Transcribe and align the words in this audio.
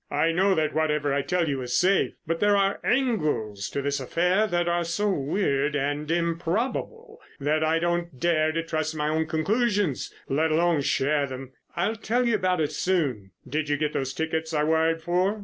I 0.09 0.31
know 0.31 0.55
that 0.55 0.73
whatever 0.73 1.13
I 1.13 1.21
tell 1.21 1.47
you 1.47 1.61
is 1.61 1.77
safe, 1.77 2.15
but 2.25 2.39
there 2.39 2.57
are 2.57 2.79
angles 2.83 3.69
to 3.69 3.83
this 3.83 3.99
affair 3.99 4.47
that 4.47 4.67
are 4.67 4.83
so 4.83 5.11
weird 5.11 5.75
and 5.75 6.09
improbable 6.09 7.19
that 7.39 7.63
I 7.63 7.77
don't 7.77 8.19
dare 8.19 8.51
to 8.51 8.63
trust 8.63 8.95
my 8.95 9.09
own 9.09 9.27
conclusions, 9.27 10.11
let 10.27 10.49
alone 10.49 10.81
share 10.81 11.27
them. 11.27 11.51
I'll 11.75 11.95
tell 11.97 12.25
you 12.25 12.33
all 12.33 12.39
about 12.39 12.61
it 12.61 12.71
soon. 12.71 13.29
Did 13.47 13.69
you 13.69 13.77
get 13.77 13.93
those 13.93 14.11
tickets 14.11 14.55
I 14.55 14.63
wired 14.63 15.03
for?" 15.03 15.39